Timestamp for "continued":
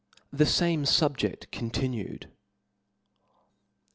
1.51-2.31